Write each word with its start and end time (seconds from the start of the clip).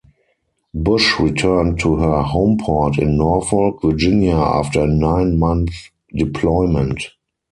Bush 0.73 1.19
returned 1.19 1.79
to 1.81 1.95
her 1.97 2.23
homeport 2.23 2.97
in 2.97 3.17
Norfolk, 3.17 3.83
Virginia 3.83 4.33
after 4.33 4.81
a 4.81 4.87
nine-month 4.87 5.69
deployment. 6.17 7.03